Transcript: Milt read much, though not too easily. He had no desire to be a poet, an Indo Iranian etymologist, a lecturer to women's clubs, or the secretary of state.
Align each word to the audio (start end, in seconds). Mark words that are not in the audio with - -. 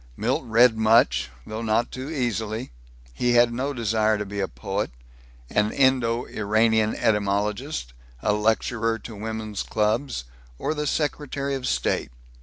Milt 0.17 0.43
read 0.45 0.75
much, 0.79 1.29
though 1.45 1.61
not 1.61 1.91
too 1.91 2.09
easily. 2.09 2.71
He 3.13 3.33
had 3.33 3.53
no 3.53 3.71
desire 3.71 4.17
to 4.17 4.25
be 4.25 4.39
a 4.39 4.47
poet, 4.47 4.89
an 5.47 5.71
Indo 5.71 6.23
Iranian 6.25 6.95
etymologist, 6.95 7.93
a 8.23 8.33
lecturer 8.33 8.97
to 8.97 9.15
women's 9.15 9.61
clubs, 9.61 10.23
or 10.57 10.73
the 10.73 10.87
secretary 10.87 11.53
of 11.53 11.67
state. 11.67 12.09